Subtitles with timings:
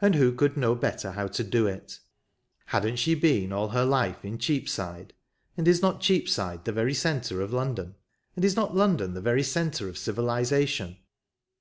[0.00, 2.00] And who could know better how to do it?
[2.66, 3.52] Hadn't she been 12 RiVERTON.
[3.52, 5.14] all her life in Cheapside?
[5.56, 7.94] and is not Cheapside the very centre of London?
[8.34, 10.96] and is not London the centre of civilization